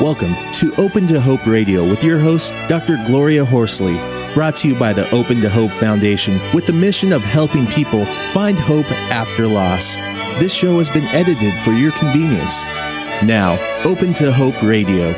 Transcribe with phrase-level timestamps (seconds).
[0.00, 2.96] Welcome to Open to Hope Radio with your host, Dr.
[3.04, 3.98] Gloria Horsley,
[4.32, 8.06] brought to you by the Open to Hope Foundation with the mission of helping people
[8.32, 9.96] find hope after loss.
[10.40, 12.64] This show has been edited for your convenience.
[13.22, 15.10] Now, Open to Hope Radio.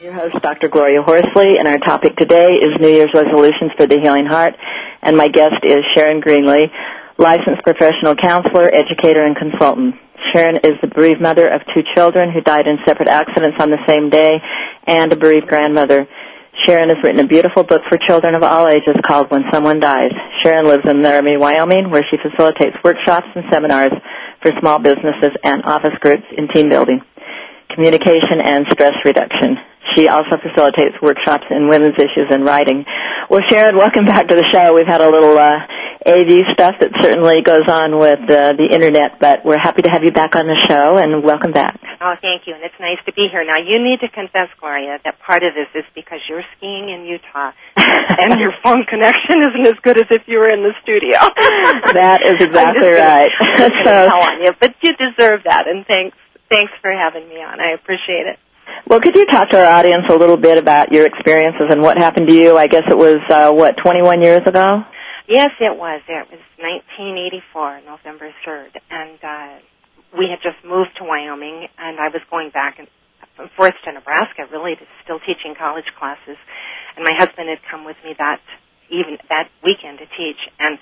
[0.00, 0.68] Your host, Dr.
[0.68, 4.54] Gloria Horsley, and our topic today is New Year's resolutions for the healing heart
[5.02, 6.70] and my guest is Sharon Greenlee,
[7.18, 9.94] licensed professional counselor, educator, and consultant.
[10.34, 13.82] Sharon is the bereaved mother of two children who died in separate accidents on the
[13.88, 14.40] same day
[14.86, 16.06] and a bereaved grandmother.
[16.66, 20.10] Sharon has written a beautiful book for children of all ages called When Someone Dies.
[20.42, 23.92] Sharon lives in Laramie, Wyoming, where she facilitates workshops and seminars
[24.42, 27.00] for small businesses and office groups in team building,
[27.74, 29.56] communication, and stress reduction.
[29.94, 32.84] She also facilitates workshops in women's issues and writing.
[33.30, 34.74] Well, Sharon, welcome back to the show.
[34.74, 35.60] We've had a little uh,
[36.06, 40.04] AV stuff that certainly goes on with uh, the internet, but we're happy to have
[40.04, 41.76] you back on the show, and welcome back.
[42.00, 43.44] Oh, thank you, and it's nice to be here.
[43.44, 47.04] Now, you need to confess, Gloria, that part of this is because you're skiing in
[47.04, 51.18] Utah, and your phone connection isn't as good as if you were in the studio.
[51.98, 53.30] that is exactly right.
[53.58, 56.16] so, tell on you, but you deserve that, and thanks,
[56.48, 57.60] thanks for having me on.
[57.60, 58.38] I appreciate it.
[58.86, 61.98] Well, could you talk to our audience a little bit about your experiences and what
[61.98, 62.56] happened to you?
[62.56, 64.84] I guess it was uh, what 21 years ago.
[65.28, 66.00] Yes, it was.
[66.08, 69.60] It was 1984, November 3rd, and uh,
[70.16, 72.88] we had just moved to Wyoming, and I was going back and
[73.56, 76.40] forth to Nebraska, really, to still teaching college classes.
[76.96, 78.40] And my husband had come with me that
[78.88, 80.40] even that weekend to teach.
[80.58, 80.78] And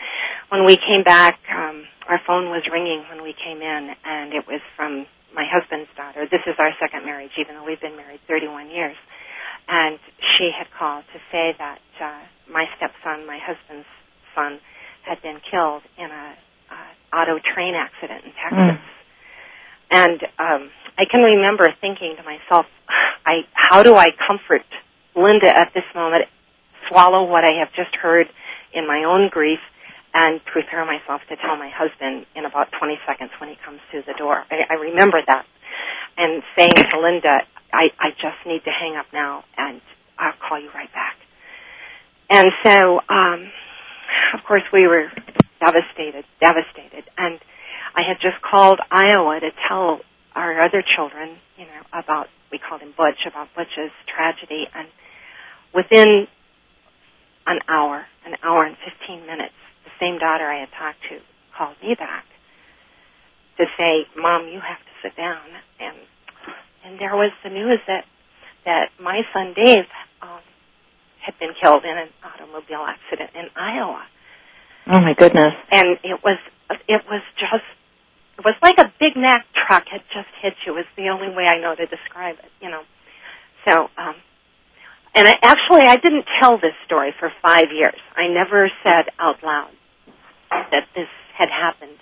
[0.48, 4.46] when we came back, um, our phone was ringing when we came in, and it
[4.46, 5.06] was from
[5.36, 6.24] my husband's daughter.
[6.24, 8.96] This is our second marriage, even though we've been married 31 years.
[9.68, 13.86] And she had called to say that uh, my stepson, my husband's
[14.34, 14.58] son,
[15.04, 16.26] had been killed in a
[16.72, 18.80] uh, auto train accident in Texas.
[18.80, 18.96] Mm.
[19.90, 22.66] And um, I can remember thinking to myself,
[23.24, 24.66] I how do I comfort
[25.14, 26.24] Linda at this moment,
[26.88, 28.26] swallow what I have just heard
[28.72, 29.60] in my own grief,
[30.16, 34.00] and prepare myself to tell my husband in about 20 seconds when he comes through
[34.08, 34.42] the door.
[34.50, 35.44] I, I remember that.
[36.16, 39.82] And saying to Linda, I, I just need to hang up now and
[40.18, 41.16] I'll call you right back.
[42.30, 43.52] And so, um,
[44.32, 45.12] of course we were
[45.60, 47.04] devastated, devastated.
[47.18, 47.38] And
[47.94, 50.00] I had just called Iowa to tell
[50.34, 54.64] our other children, you know, about, we called him Butch, about Butch's tragedy.
[54.74, 54.88] And
[55.74, 56.26] within
[57.46, 59.52] an hour, an hour and 15 minutes,
[60.00, 61.20] same daughter I had talked to
[61.56, 62.24] called me back
[63.56, 65.40] to say, "Mom, you have to sit down."
[65.80, 65.96] And
[66.84, 68.04] and there was the news that
[68.64, 69.86] that my son Dave
[70.22, 70.40] um,
[71.24, 74.02] had been killed in an automobile accident in Iowa.
[74.92, 75.54] Oh my goodness!
[75.72, 76.38] And it was
[76.88, 77.66] it was just
[78.38, 80.76] it was like a Big Mac truck had just hit you.
[80.78, 82.50] Is the only way I know to describe it.
[82.60, 82.82] You know,
[83.68, 84.14] so um,
[85.14, 87.98] and I, actually I didn't tell this story for five years.
[88.14, 89.72] I never said out loud
[90.50, 91.98] that this had happened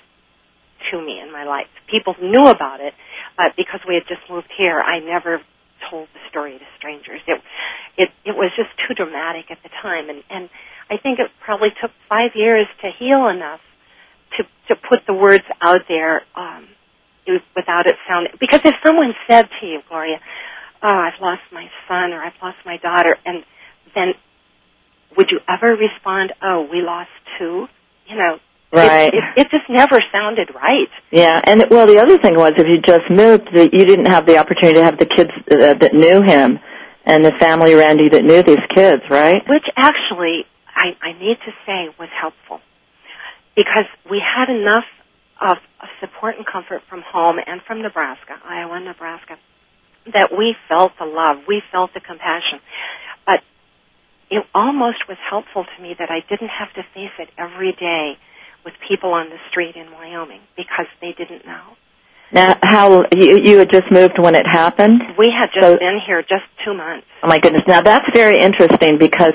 [0.90, 1.66] to me in my life.
[1.90, 2.94] People knew about it,
[3.36, 5.40] but because we had just moved here, I never
[5.90, 7.20] told the story to strangers.
[7.26, 7.40] It
[7.96, 10.48] it it was just too dramatic at the time, and and
[10.90, 13.60] I think it probably took five years to heal enough
[14.36, 16.68] to to put the words out there um,
[17.56, 18.32] without it sounding.
[18.40, 20.20] Because if someone said to you, Gloria,
[20.82, 23.44] "Oh, I've lost my son," or "I've lost my daughter," and
[23.94, 24.14] then
[25.16, 27.68] would you ever respond, "Oh, we lost two?
[28.14, 28.38] You know,
[28.72, 29.06] Right.
[29.06, 30.90] It, it, it, just never sounded right.
[31.12, 34.26] Yeah, and well, the other thing was if you just moved, that you didn't have
[34.26, 36.58] the opportunity to have the kids uh, that knew him
[37.06, 39.42] and the family around you that knew these kids, right?
[39.48, 42.60] Which actually, I, I need to say, was helpful
[43.54, 44.90] because we had enough
[45.40, 49.36] of, of support and comfort from home and from Nebraska, Iowa, and Nebraska,
[50.12, 52.58] that we felt the love, we felt the compassion,
[53.24, 53.40] but
[54.34, 58.18] it almost was helpful to me that I didn't have to face it every day
[58.64, 61.62] with people on the street in Wyoming because they didn't know.
[62.32, 65.00] Now, how you, you had just moved when it happened?
[65.16, 67.06] We had just so, been here just two months.
[67.22, 67.62] Oh my goodness!
[67.68, 69.34] Now that's very interesting because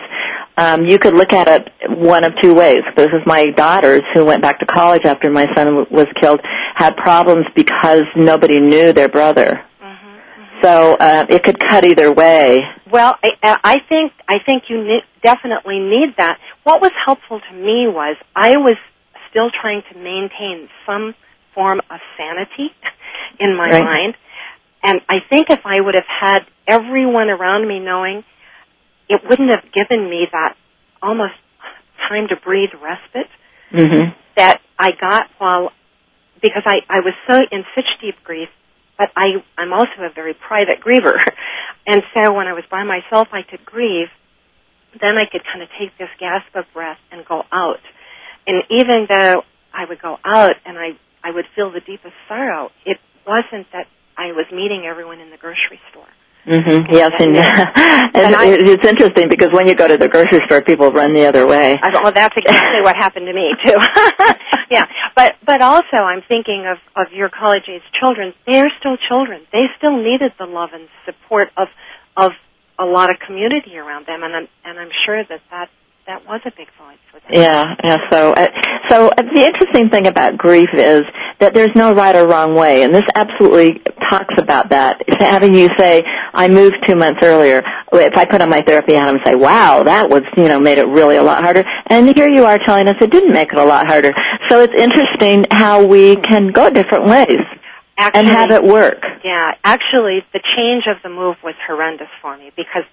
[0.57, 2.79] um, you could look at it one of two ways.
[2.97, 6.41] This is my daughters who went back to college after my son was killed
[6.75, 9.63] had problems because nobody knew their brother.
[10.61, 12.59] So uh, it could cut either way.
[12.91, 16.39] Well, I, I think I think you ne- definitely need that.
[16.63, 18.77] What was helpful to me was I was
[19.29, 21.15] still trying to maintain some
[21.53, 22.73] form of sanity
[23.39, 23.83] in my right.
[23.83, 24.15] mind.
[24.81, 28.23] And I think if I would have had everyone around me knowing,
[29.09, 30.55] it wouldn't have given me that
[31.01, 31.33] almost
[32.07, 33.29] time to breathe respite
[33.71, 34.17] Mm-hmm.
[34.35, 35.71] that I got while
[36.41, 38.49] because I I was so in such deep grief,
[38.99, 41.15] but I I'm also a very private griever,
[41.87, 44.09] and so when I was by myself, I could grieve.
[44.99, 47.81] Then I could kind of take this gasp of breath and go out,
[48.45, 49.43] and even though
[49.73, 53.87] I would go out and I I would feel the deepest sorrow, it wasn't that
[54.17, 56.09] I was meeting everyone in the grocery store.
[56.47, 56.91] Mm-hmm.
[56.93, 57.35] Yes, and,
[58.15, 61.25] and I- it's interesting because when you go to the grocery store, people run the
[61.25, 61.77] other way.
[61.81, 63.75] I thought, well, that's exactly what happened to me too.
[64.71, 68.33] yeah, but but also I'm thinking of of your college age children.
[68.47, 69.41] They're still children.
[69.51, 71.67] They still needed the love and support of
[72.17, 72.31] of
[72.79, 75.69] a lot of community around them, and I'm and I'm sure that that
[76.07, 77.29] that was a big void for them.
[77.31, 77.97] Yeah, yeah.
[78.09, 78.49] So, uh,
[78.89, 81.03] so uh, the interesting thing about grief is
[81.39, 85.01] that there's no right or wrong way, and this absolutely talks about that.
[85.19, 86.03] Having you say,
[86.33, 89.83] "I moved two months earlier." If I put on my therapy hat and say, "Wow,
[89.83, 92.87] that was you know made it really a lot harder," and here you are telling
[92.87, 94.13] us it didn't make it a lot harder.
[94.49, 97.39] So it's interesting how we can go different ways
[97.97, 99.03] Actually, and have it work.
[99.23, 102.85] Yeah, actually, the change of the move was horrendous for me because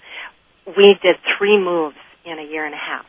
[0.76, 3.06] we did three moves in a year and a half.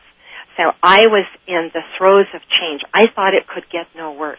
[0.56, 2.82] So I was in the throes of change.
[2.94, 4.38] I thought it could get no worse.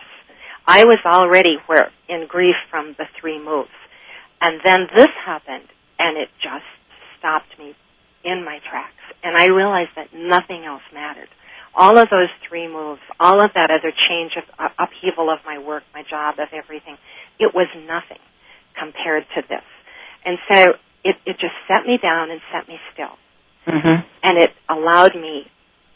[0.69, 3.73] I was already where in grief from the three moves.
[4.39, 5.65] And then this happened
[5.97, 6.69] and it just
[7.17, 7.73] stopped me
[8.23, 9.01] in my tracks.
[9.23, 11.29] And I realized that nothing else mattered.
[11.73, 15.57] All of those three moves, all of that other change of uh, upheaval of my
[15.57, 16.97] work, my job, of everything,
[17.39, 18.21] it was nothing
[18.77, 19.65] compared to this.
[20.23, 20.73] And so
[21.03, 23.17] it, it just set me down and set me still.
[23.65, 24.05] Mm-hmm.
[24.21, 25.49] And it allowed me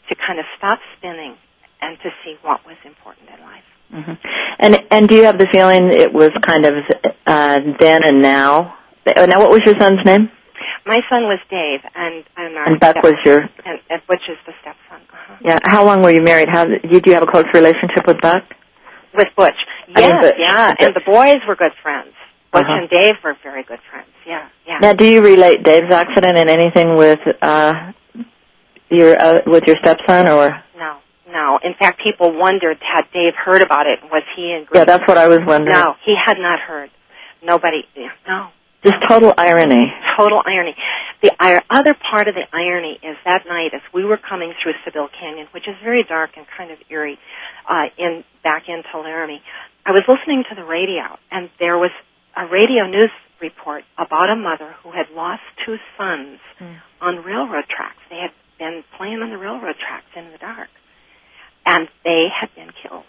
[0.08, 1.36] to kind of stop spinning
[1.80, 3.62] and to see what was important in life.
[3.94, 4.12] Hmm
[4.58, 6.74] And and do you have the feeling it was kind of
[7.26, 8.74] uh, then and now?
[9.06, 10.30] Uh, Now, what was your son's name?
[10.86, 13.40] My son was Dave, and and, our And Buck step- was your.
[13.40, 15.00] and, and which is the stepson.
[15.12, 15.36] Uh-huh.
[15.48, 15.58] Yeah.
[15.64, 16.48] How long were you married?
[16.50, 18.42] How did you, have a close relationship with Buck?
[19.16, 19.54] With Butch,
[19.96, 20.34] I mean, yes, Butch.
[20.38, 22.12] yeah, and the boys were good friends.
[22.52, 22.78] Butch Uh-huh.
[22.80, 24.08] and Dave were very good friends.
[24.26, 24.78] Yeah, yeah.
[24.80, 27.92] Now, do you relate Dave's accident in anything with uh,
[28.90, 30.62] your uh, with your stepson, or?
[30.76, 30.96] No,
[31.34, 31.58] no.
[31.62, 33.98] In fact, people wondered had Dave heard about it.
[34.10, 34.76] Was he in grief?
[34.80, 35.76] Yeah, that's what I was wondering.
[35.76, 36.90] No, he had not heard.
[37.42, 37.84] Nobody.
[38.26, 38.48] No,
[38.82, 39.92] Just total irony.
[40.16, 40.74] total irony.
[41.22, 41.32] The
[41.70, 45.48] other part of the irony is that night as we were coming through Sybille Canyon,
[45.52, 47.18] which is very dark and kind of eerie,
[47.68, 49.42] uh, in back into Laramie,
[49.86, 51.90] I was listening to the radio, and there was
[52.36, 53.10] a radio news
[53.40, 56.74] report about a mother who had lost two sons Hmm.
[57.00, 58.00] on railroad tracks.
[58.10, 60.68] They had been playing on the railroad tracks in the dark,
[61.66, 63.04] and they had been killed.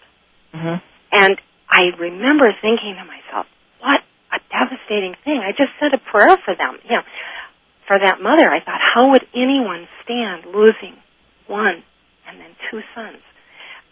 [0.52, 0.76] hmm
[1.12, 1.36] And
[1.70, 3.46] I remember thinking to myself,
[3.80, 4.00] what
[4.32, 5.40] a devastating thing.
[5.42, 7.02] I just said a prayer for them, you know,
[7.86, 8.48] for that mother.
[8.50, 10.96] I thought, how would anyone stand losing
[11.46, 11.82] one
[12.28, 13.22] and then two sons?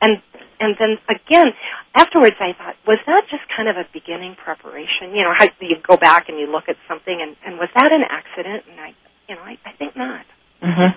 [0.00, 0.20] And
[0.60, 1.52] and then again,
[1.94, 5.14] afterwards I thought, was that just kind of a beginning preparation?
[5.14, 7.92] You know, how you go back and you look at something and, and was that
[7.92, 8.64] an accident?
[8.70, 8.94] And I
[9.28, 10.24] you know, I, I think not.
[10.60, 10.96] hmm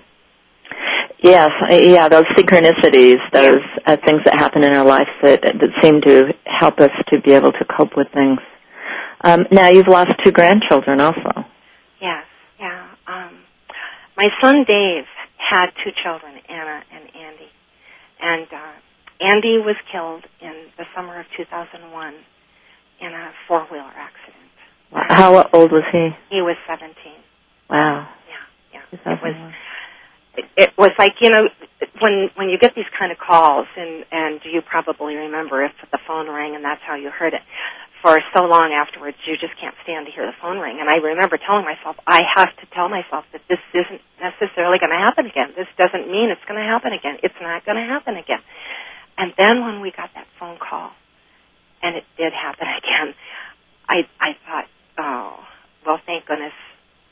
[1.23, 6.01] Yes, yeah, those synchronicities, those uh, things that happen in our lives that, that seem
[6.01, 8.39] to help us to be able to cope with things.
[9.23, 11.45] Um, now, you've lost two grandchildren also.
[11.99, 12.23] Yes,
[12.59, 12.87] yeah.
[13.07, 13.39] Um,
[14.15, 15.05] my son Dave
[15.37, 17.49] had two children, Anna and Andy,
[18.21, 18.73] and uh,
[19.19, 22.13] Andy was killed in the summer of 2001
[22.99, 24.37] in a four-wheeler accident.
[24.93, 26.09] How old was he?
[26.29, 26.93] He was 17.
[27.69, 28.07] Wow.
[28.27, 28.35] Yeah,
[28.73, 28.79] yeah.
[28.91, 29.53] It was 2001.
[30.55, 31.49] It, was like you know
[32.01, 35.99] when when you get these kind of calls and and you probably remember if the
[36.07, 37.41] phone rang and that's how you heard it.
[38.01, 40.77] For so long afterwards you just can't stand to hear the phone ring.
[40.79, 44.93] And I remember telling myself I have to tell myself that this isn't necessarily going
[44.93, 45.57] to happen again.
[45.57, 47.17] This doesn't mean it's going to happen again.
[47.23, 48.41] It's not going to happen again.
[49.17, 50.93] And then when we got that phone call
[51.81, 53.15] and it did happen again
[53.89, 54.67] I I thought
[54.99, 55.39] oh
[55.85, 56.53] well thank goodness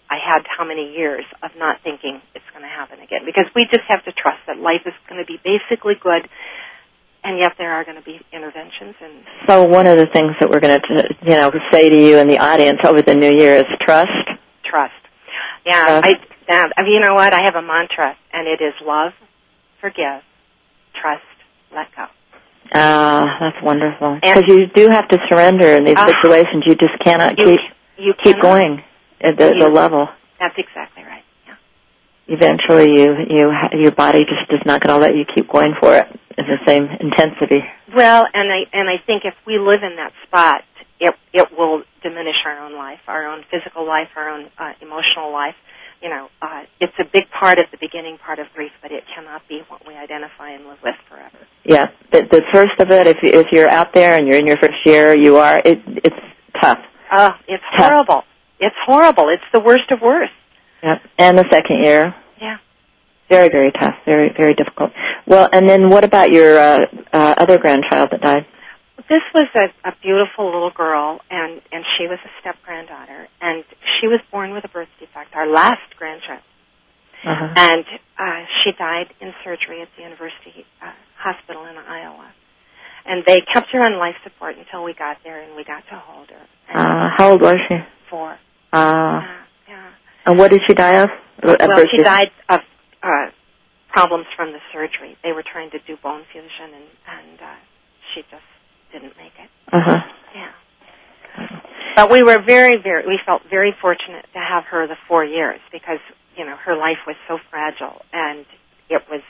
[0.10, 3.66] I had how many years of not thinking it's going to happen again because we
[3.66, 6.30] just have to trust that life is going to be basically good
[7.24, 10.50] and yet there are going to be interventions and So one of the things that
[10.54, 13.56] we're going to, you know, say to you and the audience over the new year
[13.58, 14.12] is trust.
[14.64, 14.94] trust.
[15.66, 16.18] Yeah, Trust.
[16.50, 17.34] I, uh, I mean, you know what?
[17.34, 19.14] I have a mantra and it is love,
[19.82, 20.22] forgive,
[21.02, 21.24] trust,
[21.74, 22.06] let go.
[22.76, 24.20] Ah, that's wonderful.
[24.22, 26.08] Because you do have to surrender in these Ah.
[26.08, 26.64] situations.
[26.68, 27.60] You just cannot You, keep
[27.98, 28.84] you keep cannot- going
[29.26, 30.08] at the, the level.
[30.40, 31.24] That's exactly right.
[31.48, 31.56] Yeah.
[32.28, 35.74] Eventually, you you ha- your body just is not going to let you keep going
[35.80, 37.62] for it at the same intensity.
[37.96, 40.62] Well, and I and I think if we live in that spot,
[41.00, 45.32] it it will diminish our own life, our own physical life, our own uh, emotional
[45.32, 45.56] life.
[46.02, 49.04] you know, uh, it's a big part of the beginning part of grief, but it
[49.16, 51.38] cannot be what we identify and live with forever.
[51.64, 54.46] Yeah, the, the first of it, if you, if you're out there and you're in
[54.46, 55.60] your first year, you are.
[55.66, 56.16] It, it's
[56.62, 56.80] tough.
[57.12, 57.92] Oh, it's Tough.
[57.92, 58.24] horrible.
[58.60, 59.30] It's horrible.
[59.30, 60.32] It's the worst of worst.
[60.84, 61.02] Yep.
[61.18, 62.58] And the second year, Yeah.
[63.30, 64.92] very very tough, very very difficult.
[65.28, 68.46] Well, and then what about your uh, uh, other grandchild that died?
[69.10, 73.64] This was a, a beautiful little girl, and and she was a step granddaughter, and
[74.00, 75.36] she was born with a birth defect.
[75.36, 76.42] Our last grandchild,
[77.26, 77.54] Uh-huh.
[77.58, 77.86] and
[78.18, 82.32] uh, she died in surgery at the University uh, Hospital in Iowa.
[83.08, 85.96] And they kept her on life support until we got there, and we got to
[85.96, 86.42] hold her.
[86.70, 87.76] And Uh, how old was she?
[88.10, 88.38] four.
[88.74, 89.22] Uh,
[89.68, 89.92] Yeah,
[90.26, 91.10] and what did she die of?
[91.44, 91.58] Well,
[91.92, 92.62] she died of
[93.04, 93.10] uh,
[93.92, 95.18] problems from the surgery.
[95.24, 97.56] They were trying to do bone fusion, and and uh,
[98.14, 98.44] she just
[98.92, 99.50] didn't make it.
[99.72, 99.98] Uh-huh.
[100.34, 100.52] Yeah.
[101.96, 105.60] But we were very, very, we felt very fortunate to have her the four years
[105.72, 106.00] because,
[106.36, 108.46] you know, her life was so fragile and
[108.90, 109.22] it was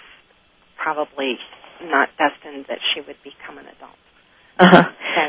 [0.78, 1.38] probably
[1.84, 4.00] not destined that she would become an adult.
[4.60, 4.84] Uh-huh.
[5.16, 5.22] So,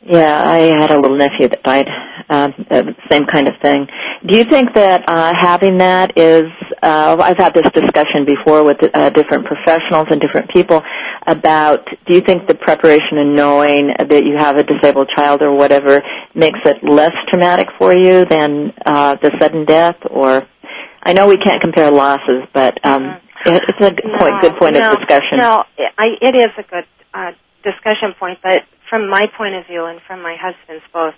[0.00, 1.86] Yeah, I had a little nephew that died.
[2.30, 3.86] Um, uh, same kind of thing.
[4.26, 6.44] Do you think that uh, having that is?
[6.82, 10.82] Uh, I've had this discussion before with uh, different professionals and different people
[11.26, 11.80] about.
[12.06, 16.02] Do you think the preparation and knowing that you have a disabled child or whatever
[16.34, 19.96] makes it less traumatic for you than uh, the sudden death?
[20.10, 20.46] Or
[21.02, 24.42] I know we can't compare losses, but um, it's a good point.
[24.42, 25.38] Good point no, of discussion.
[25.38, 25.64] No,
[25.98, 27.32] I, it is a good uh,
[27.68, 31.14] discussion point, but from my point of view and from my husband's both,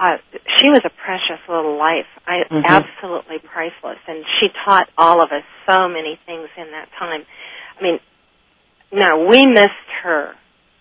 [0.00, 0.18] uh,
[0.58, 2.06] she was a precious little life.
[2.26, 2.64] I Mhm.
[2.66, 7.24] absolutely priceless, and she taught all of us so many things in that time.
[7.78, 8.00] I mean,
[8.90, 10.34] now we missed her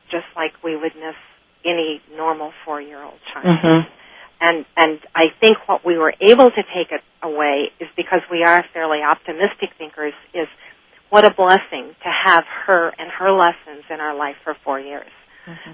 [0.10, 1.16] just like we would miss
[1.66, 3.82] any normal four-year-old child hmm
[4.44, 8.44] and and I think what we were able to take it away is because we
[8.44, 10.48] are fairly optimistic thinkers is
[11.14, 15.12] what a blessing to have her and her lessons in our life for four years.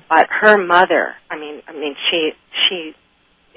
[0.09, 2.31] But her mother, I mean, I mean, she
[2.67, 2.93] she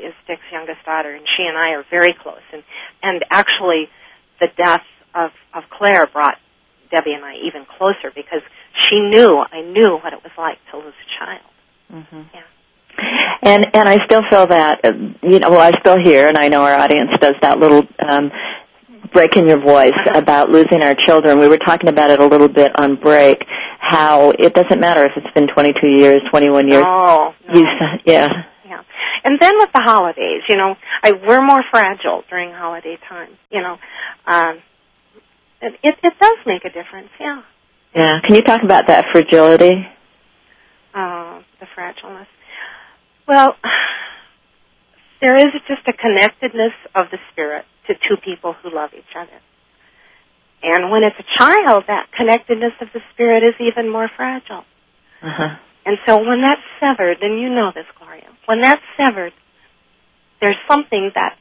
[0.00, 2.44] is Dick's youngest daughter, and she and I are very close.
[2.52, 2.62] And
[3.02, 3.88] and actually,
[4.38, 6.36] the death of of Claire brought
[6.92, 8.42] Debbie and I even closer because
[8.86, 11.50] she knew I knew what it was like to lose a child.
[11.90, 12.42] hmm Yeah.
[13.42, 16.46] And and I still feel that uh, you know well I still hear and I
[16.46, 18.30] know our audience does that little um
[19.12, 21.38] break in your voice about losing our children.
[21.38, 23.42] We were talking about it a little bit on break
[23.78, 26.82] how it doesn't matter if it's been 22 years, 21 years.
[26.82, 27.54] No, no.
[27.54, 27.66] You
[28.06, 28.28] yeah.
[28.64, 28.82] Yeah.
[29.24, 33.30] And then with the holidays, you know, I we're more fragile during holiday time.
[33.50, 33.76] You know,
[34.26, 34.58] um,
[35.60, 37.08] it, it it does make a difference.
[37.20, 37.42] Yeah.
[37.94, 38.20] Yeah.
[38.24, 39.86] Can you talk about that fragility?
[40.94, 42.26] Uh, the fragileness.
[43.26, 43.56] Well,
[45.20, 49.40] there is just a connectedness of the spirit to two people who love each other.
[50.62, 54.64] And when it's a child, that connectedness of the spirit is even more fragile.
[55.22, 55.56] Uh-huh.
[55.84, 59.32] And so when that's severed, and you know this, Gloria, when that's severed,
[60.40, 61.36] there's something that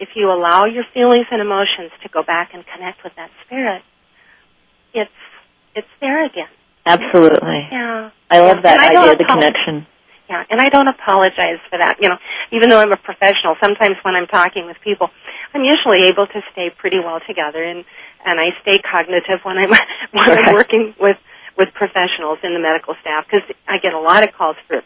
[0.00, 3.82] if you allow your feelings and emotions to go back and connect with that spirit,
[4.94, 5.10] it's
[5.74, 6.48] it's there again.
[6.86, 7.68] Absolutely.
[7.70, 8.10] Yeah.
[8.30, 8.62] I love Yeah.
[8.62, 9.86] that And I don't idea of the connection.
[10.28, 11.96] Yeah, and I don't apologize for that.
[12.00, 12.16] You know,
[12.52, 15.10] even though I'm a professional, sometimes when I'm talking with people,
[15.52, 17.84] I'm usually able to stay pretty well together, and
[18.24, 19.68] and I stay cognitive when I'm
[20.12, 20.46] when Right.
[20.48, 21.18] I'm working with
[21.58, 24.82] with professionals in the medical staff because I get a lot of calls for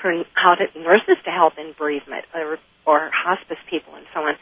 [0.00, 4.34] for how to nurses to help in bereavement or or hospice people and so on.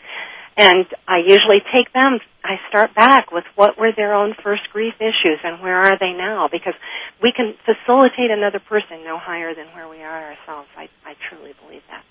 [0.56, 2.18] And I usually take them.
[2.44, 6.12] I start back with what were their own first grief issues and where are they
[6.12, 6.74] now because
[7.22, 10.68] we can facilitate another person no higher than where we are ourselves.
[10.76, 12.04] I I truly believe that.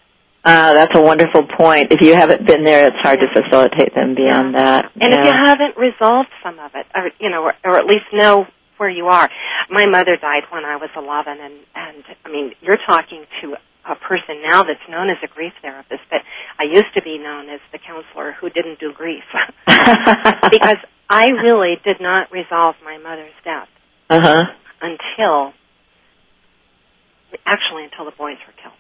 [0.44, 1.92] Uh, that's a wonderful point.
[1.92, 3.28] If you haven't been there, it's hard Yeah.
[3.30, 4.90] to facilitate them beyond that.
[5.00, 8.06] And if you haven't resolved some of it, or you know, or, or at least
[8.12, 9.30] know where you are.
[9.70, 13.56] My mother died when I was 11, and and I mean, you're talking to
[13.88, 16.22] a person now that's known as a grief therapist, but
[16.60, 19.24] I used to be known as the counselor who didn't do grief
[19.68, 20.78] because
[21.10, 23.68] I really did not resolve my mother's death
[24.10, 24.44] uh-huh.
[24.82, 25.54] until
[27.46, 28.78] actually until the boys were killed.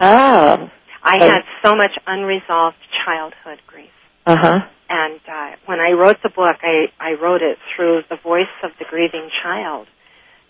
[0.00, 0.70] Oh.
[1.02, 1.28] I Oh.
[1.28, 3.92] had so much unresolved childhood grief.
[4.26, 4.60] Uh-huh.
[4.88, 8.70] And uh, when I wrote the book, I, I wrote it through the voice of
[8.78, 9.86] the grieving child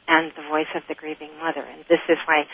[0.07, 1.63] and the voice of the grieving mother.
[1.63, 2.45] And this is why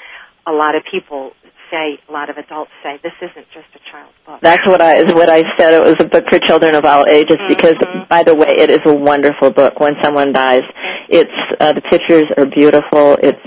[0.46, 1.32] a lot of people
[1.70, 4.40] say, a lot of adults say, this isn't just a child's book.
[4.42, 5.72] That's what I is what I said.
[5.72, 8.08] It was a book for children of all ages because, Mhm.
[8.08, 9.78] by the way, it is a wonderful book.
[9.78, 10.62] When someone dies,
[11.08, 11.30] it's
[11.60, 13.16] uh, the pictures are beautiful.
[13.22, 13.38] It's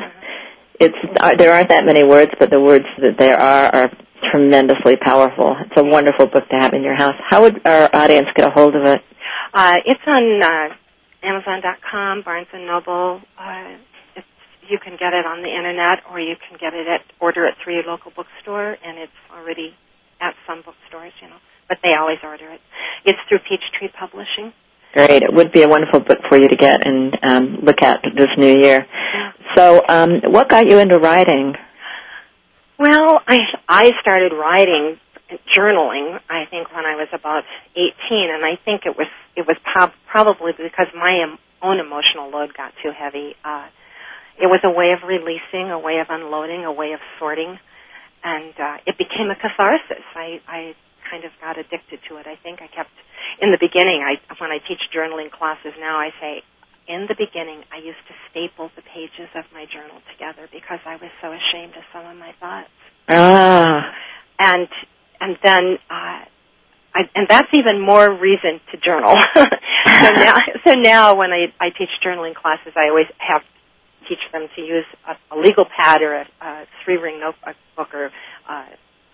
[0.79, 3.91] it's uh, there aren't that many words, but the words that there are are
[4.31, 5.55] tremendously powerful.
[5.59, 7.15] It's a wonderful book to have in your house.
[7.29, 9.01] How would our audience get a hold of it?
[9.53, 10.69] Uh, it's on uh,
[11.23, 13.21] Amazon.com, Barnes and Noble.
[13.37, 13.75] Uh,
[14.69, 17.55] you can get it on the internet, or you can get it at order it
[17.63, 19.75] through your local bookstore, and it's already
[20.21, 21.37] at some bookstores, you know.
[21.67, 22.61] But they always order it.
[23.05, 24.53] It's through Peachtree Publishing.
[24.93, 25.23] Great.
[25.23, 28.29] It would be a wonderful book for you to get and um, look at this
[28.37, 28.85] new year.
[28.85, 29.31] Yeah.
[29.55, 31.55] So, um, what got you into writing?
[32.77, 34.99] Well, I I started writing
[35.55, 37.43] journaling I think when I was about
[37.75, 42.29] 18 and I think it was it was prob- probably because my em- own emotional
[42.29, 43.67] load got too heavy uh
[44.39, 47.57] it was a way of releasing a way of unloading a way of sorting
[48.23, 50.75] and uh it became a catharsis I I
[51.09, 52.93] kind of got addicted to it I think I kept
[53.41, 56.43] in the beginning I when I teach journaling classes now I say
[56.87, 60.97] in the beginning, I used to staple the pages of my journal together because I
[60.97, 62.75] was so ashamed of some of my thoughts.
[63.09, 63.93] Ah.
[64.39, 64.67] And
[65.21, 66.27] and then uh,
[66.95, 69.15] I, and that's even more reason to journal.
[69.35, 73.41] so now, so now when I, I teach journaling classes, I always have
[74.07, 78.11] teach them to use a, a legal pad or a, a three ring notebook or
[78.49, 78.65] uh,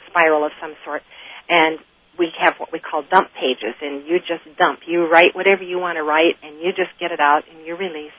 [0.09, 1.01] spiral of some sort,
[1.47, 1.79] and
[2.17, 4.79] we have what we call dump pages, and you just dump.
[4.85, 7.75] You write whatever you want to write, and you just get it out and you
[7.75, 8.17] release,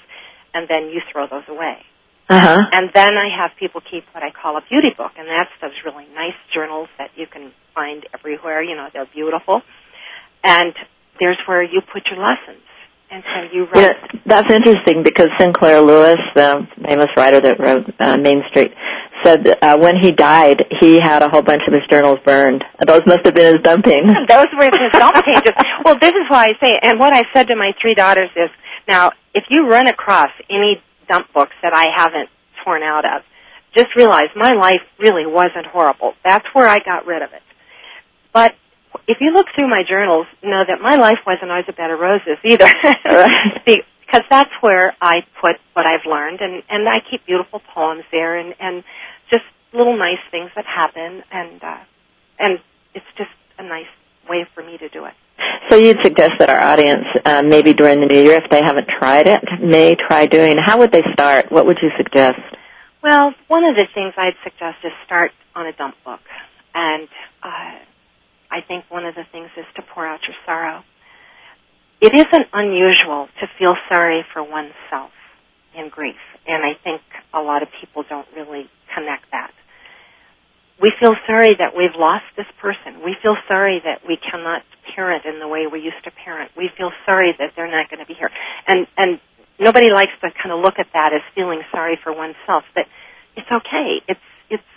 [0.54, 1.84] and then you throw those away.
[2.30, 2.62] Uh-huh.
[2.72, 5.76] And then I have people keep what I call a beauty book, and that's those
[5.84, 8.62] really nice journals that you can find everywhere.
[8.62, 9.62] You know, they're beautiful.
[10.42, 10.72] And
[11.18, 12.64] there's where you put your lessons.
[13.10, 13.82] And so you write.
[13.82, 18.72] Yeah, that's interesting because Sinclair Lewis, the famous writer that wrote uh, Main Street,
[19.24, 22.62] said that, uh, when he died, he had a whole bunch of his journals burned.
[22.86, 24.06] Those must have been his dumping.
[24.28, 25.52] Those were his dump pages.
[25.84, 28.48] Well, this is why I say, and what I said to my three daughters is,
[28.88, 32.28] now, if you run across any dump books that I haven't
[32.64, 33.22] torn out of,
[33.76, 36.14] just realize my life really wasn't horrible.
[36.24, 37.42] That's where I got rid of it.
[38.32, 38.54] But
[39.06, 42.00] if you look through my journals, know that my life wasn't always a bed of
[42.00, 42.66] roses either.
[44.10, 48.36] because that's where I put what I've learned, and and I keep beautiful poems there,
[48.36, 48.82] and and
[49.30, 51.78] just little nice things that happen, and uh,
[52.38, 52.58] and
[52.94, 53.86] it's just a nice
[54.28, 55.14] way for me to do it.
[55.70, 58.88] So you'd suggest that our audience, uh, maybe during the new year, if they haven't
[58.88, 60.58] tried it, may try doing.
[60.58, 61.50] How would they start?
[61.50, 62.40] What would you suggest?
[63.02, 66.20] Well, one of the things I'd suggest is start on a dump book,
[66.74, 67.08] and
[67.42, 67.78] uh,
[68.50, 70.82] I think one of the things is to pour out your sorrow.
[72.00, 75.12] It isn't unusual to feel sorry for oneself
[75.76, 77.02] in grief, and I think
[77.34, 79.52] a lot of people don't really connect that.
[80.80, 83.04] We feel sorry that we've lost this person.
[83.04, 84.62] We feel sorry that we cannot
[84.96, 86.50] parent in the way we used to parent.
[86.56, 88.30] We feel sorry that they're not going to be here.
[88.66, 89.20] And and
[89.58, 92.86] nobody likes to kind of look at that as feeling sorry for oneself, but
[93.36, 94.00] it's okay.
[94.08, 94.70] It's it's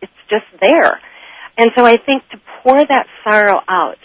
[0.00, 1.00] it's just there.
[1.56, 3.98] And so I think to pour that sorrow out,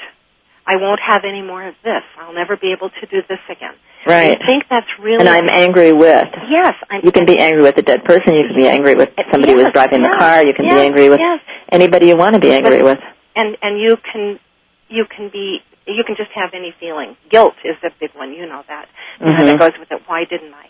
[0.68, 2.04] I won't have any more of this.
[2.20, 3.74] I'll never be able to do this again.
[4.06, 4.40] Right.
[4.42, 5.20] I think that's really.
[5.20, 6.28] And I'm angry with.
[6.50, 7.02] Yes, I'm.
[7.04, 8.36] You can be angry with a dead person.
[8.36, 10.46] You can be angry with somebody who's was Yes, driving the car.
[10.46, 11.42] You can yes, be angry with yes.
[11.72, 13.00] anybody you want to be angry But- with.
[13.36, 14.40] and and you can
[14.88, 17.18] you can be you can just have any feeling.
[17.30, 18.32] Guilt is the big one.
[18.34, 18.88] You know that.
[19.20, 19.46] Know, Mhm.
[19.48, 20.02] that goes with it.
[20.08, 20.68] Why didn't I?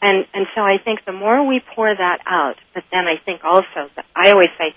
[0.00, 3.40] And and so I think the more we pour that out, but then I think
[3.44, 4.74] also that I always say,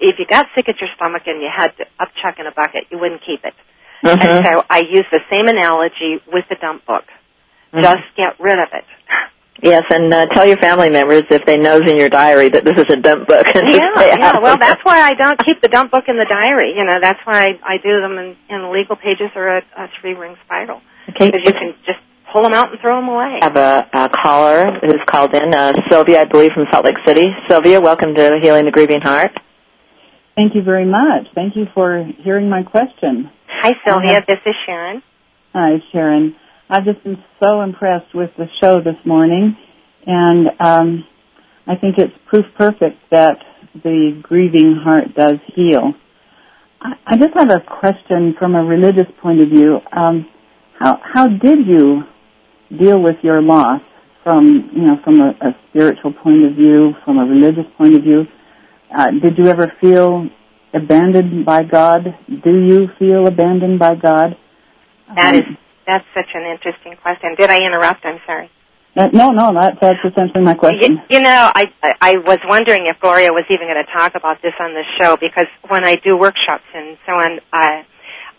[0.00, 2.84] if you got sick at your stomach and you had to upchuck in a bucket,
[2.90, 3.54] you wouldn't keep it.
[4.04, 4.22] Mhm.
[4.22, 7.04] And so I use the same analogy with the dump book.
[7.72, 7.82] Mhm.
[7.82, 8.84] Just get rid of it.
[9.62, 12.74] Yes, and uh, tell your family members if they nose in your diary that this
[12.76, 13.46] is a dump book.
[13.54, 14.38] and yeah, yeah.
[14.40, 16.74] Well, that's why I don't keep the dump book in the diary.
[16.76, 19.88] You know, that's why I, I do them in, in legal pages or a, a
[20.00, 20.82] three ring spiral.
[21.08, 21.30] okay.
[21.30, 21.98] Because you can just
[22.32, 23.38] pull them out and throw them away.
[23.40, 26.98] I have a, a caller who's called in, uh, Sylvia, I believe, from Salt Lake
[27.06, 27.24] City.
[27.48, 29.30] Sylvia, welcome to Healing the Grieving Heart.
[30.36, 31.26] Thank you very much.
[31.34, 33.30] Thank you for hearing my question.
[33.48, 34.18] Hi, Sylvia.
[34.18, 34.24] Uh-huh.
[34.26, 35.02] This is Sharon.
[35.54, 36.34] Hi, Sharon.
[36.68, 39.56] I've just been so impressed with the show this morning,
[40.06, 41.04] and um,
[41.68, 43.36] I think it's proof perfect that
[43.74, 45.92] the grieving heart does heal.
[46.80, 49.78] I, I just have a question from a religious point of view.
[49.92, 50.26] Um,
[50.80, 52.02] how how did you
[52.76, 53.82] deal with your loss
[54.24, 58.02] from you know from a, a spiritual point of view, from a religious point of
[58.02, 58.24] view?
[58.90, 60.28] Uh, did you ever feel
[60.72, 62.16] abandoned by God?
[62.28, 64.36] Do you feel abandoned by God?
[65.16, 65.46] That Um, is
[65.86, 67.34] that's such an interesting question.
[67.38, 68.04] Did I interrupt?
[68.06, 68.50] I'm sorry.
[68.96, 71.02] Uh, no, no, that, that's essentially my question.
[71.10, 71.66] You, you know, I,
[72.00, 75.16] I was wondering if Gloria was even going to talk about this on the show
[75.16, 77.84] because when I do workshops and so on, I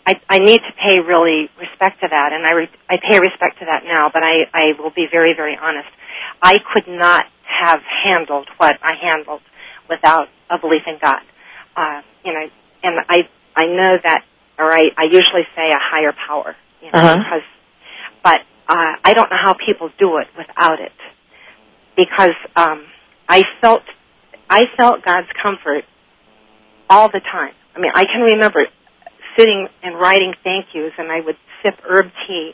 [0.08, 3.58] I, I need to pay really respect to that, and I re, I pay respect
[3.58, 4.08] to that now.
[4.12, 5.88] But I I will be very very honest.
[6.42, 9.42] I could not have handled what I handled
[9.90, 11.22] without a belief in God.
[11.76, 12.46] Uh, you know,
[12.82, 14.24] and I I know that,
[14.58, 17.16] or I I usually say a higher power, you know, Uh-huh.
[17.16, 17.42] because,
[18.22, 20.92] but uh, I don't know how people do it without it,
[21.96, 22.84] because um,
[23.28, 23.82] I felt
[24.48, 25.84] I felt God's comfort
[26.88, 27.52] all the time.
[27.74, 28.66] I mean, I can remember
[29.36, 32.52] sitting and writing thank yous, and I would sip herb tea,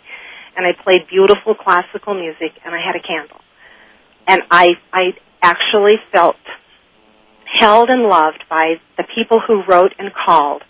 [0.57, 3.41] and I played beautiful classical music, and I had a candle,
[4.27, 6.37] and I I actually felt
[7.59, 10.63] held and loved by the people who wrote and called.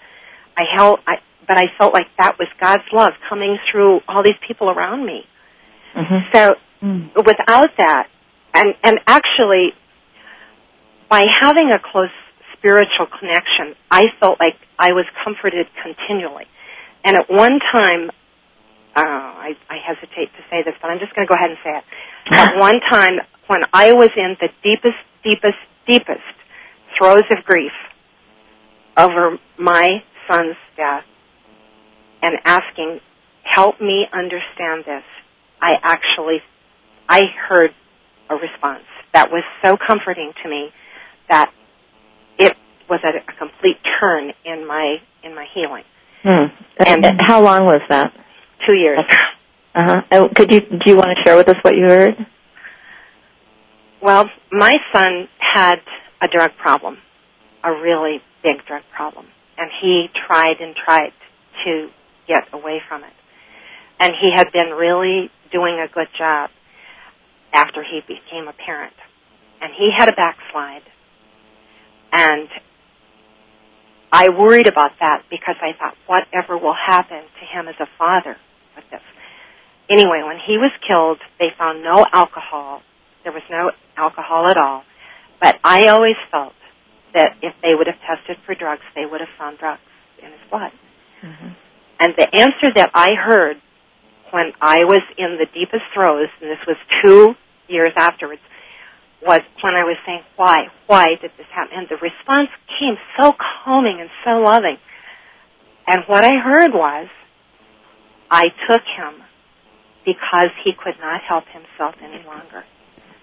[0.57, 1.17] I held, I,
[1.47, 5.27] but I felt like that was God's love coming through all these people around me.
[5.97, 6.35] Mhm.
[6.35, 7.15] So Mm.
[7.15, 8.09] without that,
[8.55, 9.73] and and actually,
[11.09, 12.11] by having a close
[12.55, 16.47] spiritual connection, I felt like I was comforted continually.
[17.05, 18.11] And at one time,
[18.97, 21.59] uh, I, I hesitate to say this, but I'm just going to go ahead and
[21.65, 21.85] say it.
[22.33, 26.23] At one time, when I was in the deepest, deepest, deepest
[26.99, 27.73] throes of grief
[28.97, 31.05] over my son's death,
[32.23, 33.01] and asking,
[33.43, 35.05] "Help me understand this,"
[35.61, 36.43] I actually
[37.09, 37.71] I heard
[38.31, 40.71] a response that was so comforting to me
[41.29, 41.53] that
[42.39, 42.55] it
[42.89, 45.85] was a, a complete turn in my in my healing.
[46.23, 46.47] Hmm.
[46.87, 48.13] And- And how long was that?
[48.67, 49.01] Two years.
[49.75, 50.29] Uh huh.
[50.35, 52.15] Could you do you want to share with us what you heard?
[54.01, 55.77] Well, my son had
[56.23, 56.99] a drug problem,
[57.65, 59.27] a really big drug problem,
[59.59, 61.13] and he tried and tried
[61.65, 61.89] to
[62.29, 63.13] get away from it.
[64.01, 66.51] And he had been really doing a good job
[67.53, 68.95] after he became a parent.
[69.61, 70.83] And he had a backslide.
[72.13, 72.49] And
[74.11, 78.37] I worried about that because I thought, whatever will happen to him as a father
[78.77, 79.01] with this?
[79.91, 82.83] Anyway, when he was killed, they found no alcohol.
[83.25, 84.83] There was no alcohol at all.
[85.43, 86.55] But I always felt
[87.15, 89.83] that if they would have tested for drugs, they would have found drugs
[90.23, 90.71] in his blood.
[91.23, 91.49] Mm-hmm.
[91.99, 93.57] And the answer that I heard
[94.31, 97.35] when I was in the deepest throes, and this was two
[97.69, 98.41] years afterwards,
[99.21, 100.69] was when I was saying, why?
[100.87, 101.77] Why did this happen?
[101.77, 103.33] And the response came so
[103.65, 104.79] calming and so loving.
[105.87, 107.09] And what I heard was,
[108.31, 109.23] I took him
[110.05, 112.65] because he could not help himself any longer.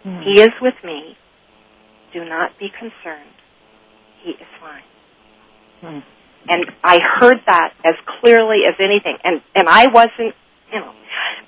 [0.04, 0.22] Hmm.
[0.22, 1.18] He is with me.
[2.14, 3.36] Do not be concerned.
[4.24, 4.84] He is fine.
[5.82, 6.00] Hmm.
[6.48, 9.18] And I heard that as clearly as anything.
[9.24, 10.36] And and I wasn't,
[10.72, 10.94] you know,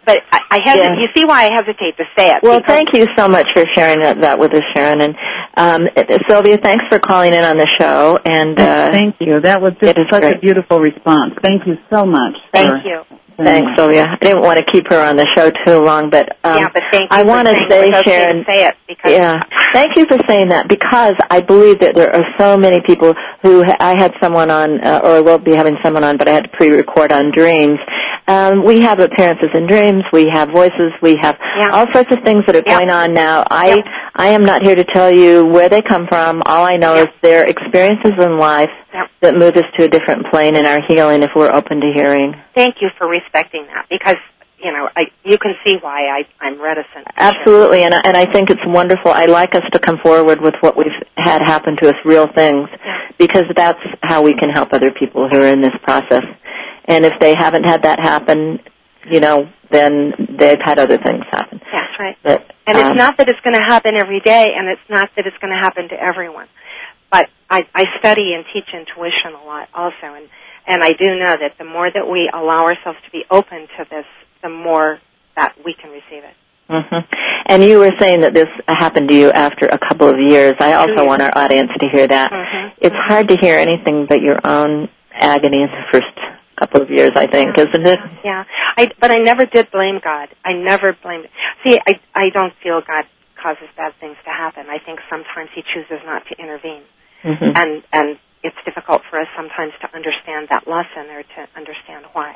[0.05, 0.83] but I, I hesitate.
[0.83, 0.99] Yeah.
[0.99, 2.37] You see why I hesitate to say it?
[2.43, 5.01] Well, thank you so much for sharing that, that with us, Sharon.
[5.01, 5.15] And
[5.57, 5.87] um,
[6.27, 8.17] Sylvia, thanks for calling in on the show.
[8.25, 9.39] And uh, Thank you.
[9.41, 11.33] That was just it is such a beautiful response.
[11.41, 12.35] Thank you so much.
[12.53, 13.03] Thank for you.
[13.37, 13.69] Thanks.
[13.77, 14.07] Sylvia.
[14.09, 16.83] I didn't want to keep her on the show too long, but um, yeah, but
[16.91, 17.07] thank you.
[17.11, 19.43] I want to say, Sharon, say it because Yeah.
[19.73, 23.63] Thank you for saying that because I believe that there are so many people who
[23.79, 26.49] I had someone on, uh, or will be having someone on, but I had to
[26.49, 27.79] pre-record on dreams.
[28.31, 30.03] Um, we have appearances in dreams.
[30.13, 30.91] We have voices.
[31.01, 31.69] We have Yeah.
[31.73, 32.77] all sorts of things that are Yeah.
[32.77, 33.43] going on now.
[33.51, 33.77] I Yeah.
[34.15, 36.41] I am not here to tell you where they come from.
[36.45, 38.69] All I know is their experiences in life
[39.21, 42.35] that move us to a different plane in our healing if we're open to hearing.
[42.55, 44.17] thank you for respecting that because
[44.63, 47.07] you know I you can see why I I'm reticent.
[47.17, 49.11] Absolutely, and I, and I think it's wonderful.
[49.11, 52.69] I like us to come forward with what we've had happen to us, real things,
[52.71, 52.97] Yeah.
[53.17, 56.23] because that's how we can help other people who are in this process.
[56.85, 58.59] And if they haven't had that happen,
[59.09, 61.59] you know, then they've had other things happen.
[61.71, 62.17] That's right.
[62.23, 65.09] But, And um, it's not that it's going to happen every day, and it's not
[65.15, 66.47] that it's going to happen to everyone.
[67.11, 70.27] But I, I study and teach intuition a lot also, and
[70.67, 73.85] and I do know that the more that we allow ourselves to be open to
[73.89, 74.05] this,
[74.43, 74.99] the more
[75.35, 76.35] that we can receive it.
[76.69, 77.03] mhm.
[77.47, 80.53] And you were saying that this happened to you after a couple of years.
[80.59, 82.31] I also want our audience to hear that.
[82.31, 82.71] Mhm.
[82.77, 86.15] It's hard to hear anything but your own agony in the first
[86.61, 87.99] couple of years, I think, isn't it?
[88.23, 88.43] Yeah,
[88.77, 90.29] I but I never did blame God.
[90.45, 91.27] I never blamed.
[91.65, 93.05] See, I I don't feel God
[93.41, 94.69] causes bad things to happen.
[94.69, 96.83] I think sometimes He chooses not to intervene,
[97.23, 102.05] hmm and and it's difficult for us sometimes to understand that lesson or to understand
[102.13, 102.35] why.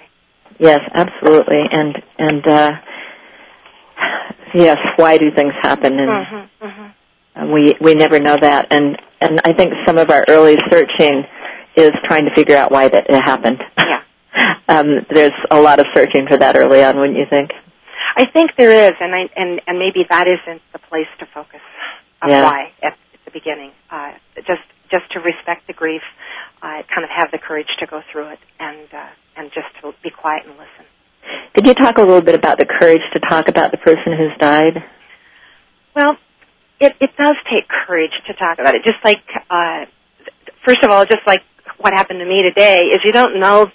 [0.60, 1.62] Yes, absolutely.
[1.72, 2.72] And and uh
[4.54, 6.88] yes, why do things happen and Mm-hmm, mm-hmm.
[7.36, 11.24] and we we never know that and and I think some of our early searching
[11.76, 13.62] is trying to figure out why that it happened.
[13.78, 14.02] Yeah.
[14.68, 17.52] Um there's a lot of searching for that early on, wouldn't you think?
[18.18, 21.62] I think there is, and I and and maybe that isn't the place to focus
[22.22, 22.44] on Yeah.
[22.44, 23.72] why at, at the beginning.
[23.92, 26.02] Uh, just just to respect the grief,
[26.62, 29.94] uh, kind of have the courage to go through it, and uh, and just to
[30.04, 30.86] be quiet and listen.
[31.56, 34.38] Could you talk a little bit about the courage to talk about the person who's
[34.40, 34.84] died?
[35.96, 36.18] Well,
[36.80, 38.84] it it does take courage to talk about it.
[38.84, 39.86] Just like uh,
[40.66, 41.42] first of all, just like
[41.80, 43.68] what happened to me today is you don't know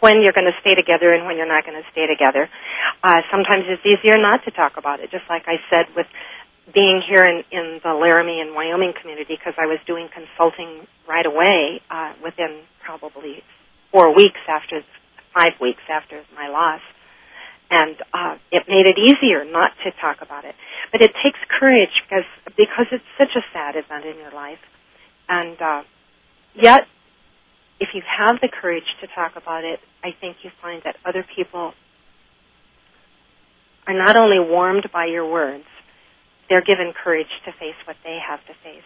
[0.00, 2.48] when you're going to stay together and when you're not going to stay together.
[3.02, 6.06] Uh, sometimes it's easier not to talk about it, just like I said with
[6.72, 11.24] being here in, in the Laramie and Wyoming community because I was doing consulting right
[11.24, 13.42] away uh, within probably
[13.90, 14.82] four weeks after,
[15.34, 16.80] five weeks after my loss.
[17.70, 20.54] And uh, it made it easier not to talk about it.
[20.90, 22.24] But it takes courage because
[22.56, 24.60] because it's such a sad event in your life.
[25.28, 25.82] And uh,
[26.54, 26.88] yet,
[27.80, 31.24] if you have the courage to talk about it, I think you find that other
[31.36, 31.72] people
[33.86, 35.64] are not only warmed by your words,
[36.48, 38.82] they're given courage to face what they have to face.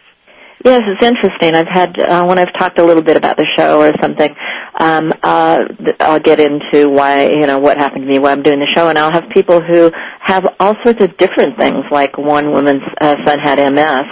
[0.65, 1.55] Yes, it's interesting.
[1.55, 4.31] I've had uh, when I've talked a little bit about the show or something.
[4.79, 5.59] Um, uh,
[5.99, 8.89] I'll get into why you know what happened to me while I'm doing the show,
[8.89, 11.85] and I'll have people who have all sorts of different things.
[11.91, 14.05] Like one woman's uh, son had MS,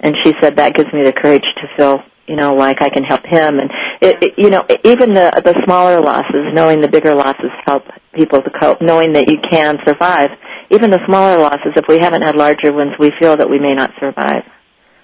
[0.00, 3.04] and she said that gives me the courage to feel you know like I can
[3.04, 3.58] help him.
[3.58, 7.84] And it, it, you know even the the smaller losses, knowing the bigger losses help
[8.14, 8.80] people to cope.
[8.80, 10.30] Knowing that you can survive
[10.70, 11.72] even the smaller losses.
[11.76, 14.42] If we haven't had larger ones, we feel that we may not survive.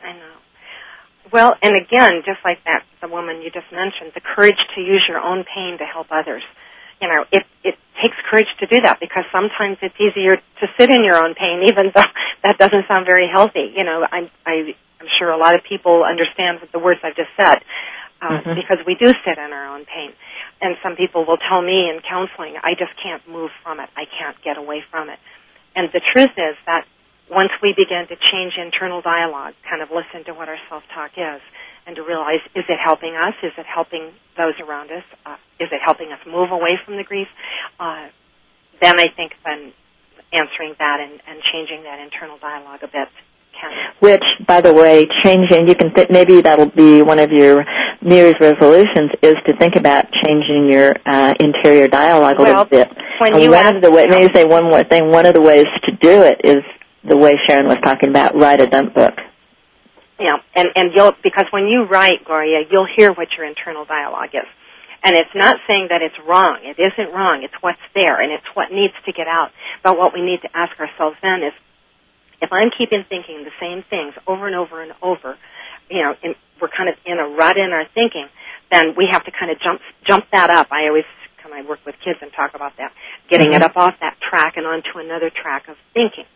[0.02, 0.34] I know.
[1.32, 5.04] Well, and again, just like that, the woman you just mentioned, the courage to use
[5.08, 6.42] your own pain to help others.
[7.00, 10.90] You know, it it takes courage to do that because sometimes it's easier to sit
[10.90, 12.02] in your own pain, even though
[12.44, 13.72] that doesn't sound very healthy.
[13.74, 17.34] You know, I'm I, I'm sure a lot of people understand the words I've just
[17.34, 17.58] said
[18.22, 18.54] uh, mm-hmm.
[18.54, 20.14] because we do sit in our own pain.
[20.62, 23.90] And some people will tell me in counseling, I just can't move from it.
[23.98, 25.18] I can't get away from it.
[25.74, 26.86] And the truth is that
[27.26, 31.42] once we begin to change internal dialogue, kind of listen to what our self-talk is,
[31.86, 33.34] and to realize, is it helping us?
[33.42, 35.02] Is it helping those around us?
[35.26, 37.26] Uh, is it helping us move away from the grief?
[37.80, 38.06] Uh,
[38.80, 39.72] then I think then
[40.32, 43.08] answering that and, and changing that internal dialogue a bit.
[44.00, 47.64] Which, by the way, changing, you can th- maybe that'll be one of your
[48.02, 52.64] New Year's resolutions is to think about changing your uh, interior dialogue a well, little
[52.64, 52.88] bit.
[53.20, 55.08] When you one ask, of the way, maybe say one more thing.
[55.08, 56.62] One of the ways to do it is
[57.04, 59.14] the way Sharon was talking about, write a dump book.
[60.18, 64.30] Yeah, and and you'll because when you write, Gloria, you'll hear what your internal dialogue
[64.34, 64.46] is,
[65.02, 66.58] and it's not saying that it's wrong.
[66.62, 67.42] It isn't wrong.
[67.42, 69.50] It's what's there, and it's what needs to get out.
[69.82, 71.52] But what we need to ask ourselves then is,
[72.42, 75.38] if I'm keeping thinking the same things over and over and over,
[75.88, 78.26] you know, in, we're kind of in a rut in our thinking,
[78.70, 80.68] then we have to kind of jump jump that up.
[80.70, 81.06] I always
[81.42, 82.92] kind of work with kids and talk about that,
[83.30, 83.62] getting mm-hmm.
[83.62, 86.26] it up off that track and onto another track of thinking.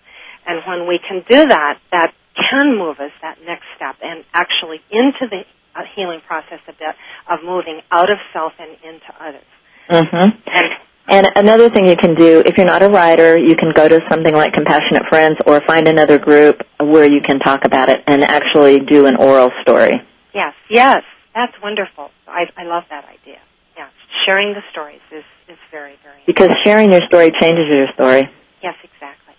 [0.47, 4.79] And when we can do that, that can move us that next step and actually
[4.91, 5.43] into the
[5.75, 6.95] uh, healing process of that,
[7.31, 9.51] of moving out of self and into others.
[9.91, 10.39] Mm-hmm.
[10.47, 10.67] And
[11.09, 14.01] and another thing you can do, if you're not a writer, you can go to
[14.11, 18.23] something like Compassionate Friends or find another group where you can talk about it and
[18.25, 20.03] actually do an oral story.
[20.35, 21.03] yes, yes,
[21.35, 22.11] that's wonderful.
[22.27, 23.39] I, I love that idea.
[23.77, 23.89] Yeah,
[24.25, 28.23] sharing the stories is, is very, very Because sharing your story changes your story.
[28.63, 29.35] Yes, exactly.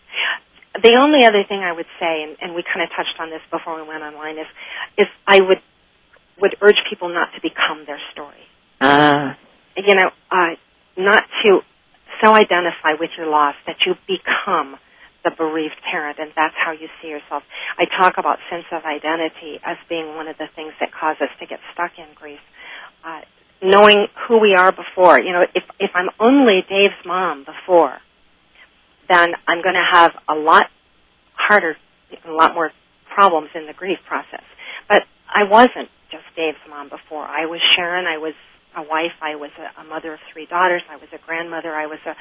[0.82, 3.42] The only other thing I would say, and, and we kind of touched on this
[3.52, 4.46] before we went online, is
[4.98, 5.58] is I would
[6.40, 8.46] would urge people not to become their story.
[8.80, 9.36] Ah.
[9.76, 10.54] You know, uh,
[10.98, 11.62] not to
[12.22, 14.78] so identify with your loss that you become
[15.24, 17.44] the bereaved parent, and that's how you see yourself.
[17.78, 21.30] I talk about sense of identity as being one of the things that cause us
[21.40, 22.40] to get stuck in grief.
[23.04, 23.22] Uh,
[23.62, 27.98] knowing who we are before, you know, if if I'm only Dave's mom before,
[29.10, 30.68] then I'm going to have a lot
[31.34, 31.76] harder,
[32.26, 32.72] a lot more
[33.14, 34.44] problems in the grief process.
[34.88, 37.24] But I wasn't just Dave's mom before.
[37.24, 38.06] I was Sharon.
[38.06, 38.34] I was
[38.78, 39.18] a wife.
[39.22, 40.84] I was a, a mother of three daughters.
[40.90, 41.74] I was a grandmother.
[41.74, 42.12] I was a,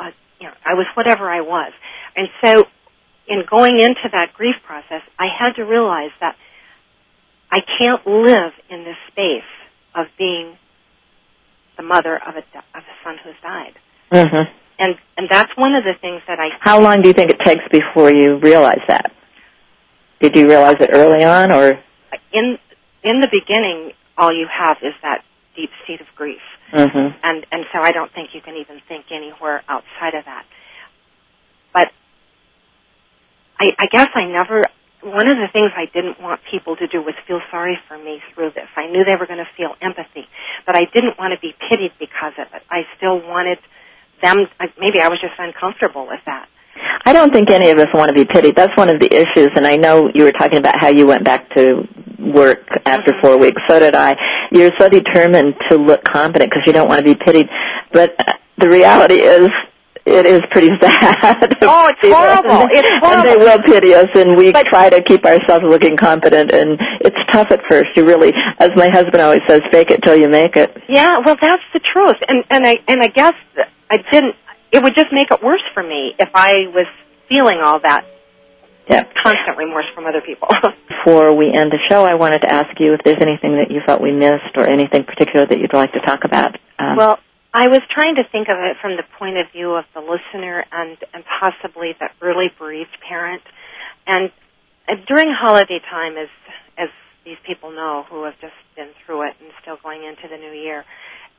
[0.00, 1.72] a, you know, I was whatever I was.
[2.16, 2.64] And so,
[3.28, 6.36] in going into that grief process, I had to realize that
[7.52, 9.50] I can't live in this space
[9.94, 10.56] of being
[11.76, 13.74] the mother of a of a son who's died.
[14.10, 16.48] Mm-hmm and and that's one of the things that I.
[16.60, 19.12] How long do you think it takes before you realize that?
[20.20, 21.80] Did you realize it early on, or
[22.32, 22.58] in
[23.02, 23.92] in the beginning?
[24.18, 25.24] All you have is that
[25.56, 26.42] deep seat of grief,
[26.72, 27.18] mm-hmm.
[27.22, 30.44] and and so I don't think you can even think anywhere outside of that.
[31.72, 31.90] But
[33.58, 34.62] I, I guess I never.
[35.02, 38.18] One of the things I didn't want people to do was feel sorry for me
[38.34, 38.66] through this.
[38.74, 40.26] I knew they were going to feel empathy,
[40.66, 42.62] but I didn't want to be pitied because of it.
[42.70, 43.58] I still wanted
[44.22, 44.36] them,
[44.78, 46.48] maybe I was just uncomfortable with that.
[47.04, 48.56] I don't think any of us want to be pitied.
[48.56, 51.24] That's one of the issues, and I know you were talking about how you went
[51.24, 51.86] back to
[52.32, 53.20] work after mm-hmm.
[53.20, 53.60] four weeks.
[53.68, 54.16] So did I.
[54.50, 57.48] You're so determined to look competent because you don't want to be pitied.
[57.92, 58.16] But
[58.58, 59.48] the reality is,
[60.06, 61.56] it is pretty sad.
[61.62, 62.68] Oh, it's horrible.
[62.76, 63.06] It's horrible.
[63.08, 66.52] And they will pity us, and we But- try to keep ourselves looking competent.
[66.52, 67.88] And it's tough at first.
[67.96, 70.76] You really, as my husband always says, fake it till you make it.
[70.88, 73.34] Yeah, well, that's the truth, and and I and I guess
[73.90, 74.36] I didn't.
[74.72, 76.86] It would just make it worse for me if I was
[77.28, 78.04] feeling all that
[78.88, 79.02] Yeah.
[79.22, 80.48] constant remorse from other people.
[80.88, 83.80] Before we end the show, I wanted to ask you if there's anything that you
[83.86, 86.54] felt we missed, or anything particular that you'd like to talk about.
[86.78, 87.18] Um, well,
[87.52, 90.64] I was trying to think of it from the point of view of the listener
[90.70, 93.42] and and possibly the early bereaved parent,
[94.06, 94.30] and,
[95.08, 96.28] during holiday time, as
[96.76, 96.90] as
[97.24, 100.52] these people know who have just been through it and still going into the new
[100.52, 100.84] year.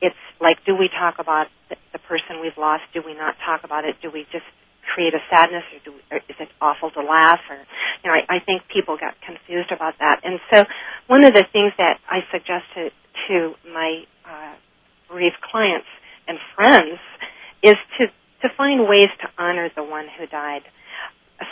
[0.02, 2.82] It's like, do we talk about the, person we've lost?
[2.94, 3.96] Do we not talk about it?
[4.00, 4.46] Do we just
[4.94, 7.40] create a sadness, or, do, or is it awful to laugh?
[7.50, 10.20] Or you know, I, I think people got confused about that.
[10.24, 10.64] And so,
[11.06, 12.90] one of the things that I suggest to,
[13.28, 14.54] to my uh,
[15.08, 15.86] bereaved clients
[16.26, 16.98] and friends
[17.62, 18.06] is to
[18.42, 20.62] to find ways to honor the one who died.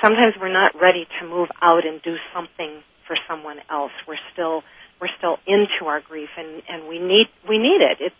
[0.02, 3.92] Sometimes we're not ready to move out and do something for someone else.
[4.06, 4.62] We're still
[5.00, 7.98] we're still into our grief, and and we need we need it.
[8.00, 8.14] It's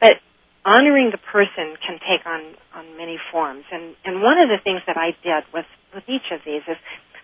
[0.00, 0.16] but
[0.64, 3.64] honoring the person can take on on many forms.
[3.70, 6.76] And and one of the things that I did with with each of these is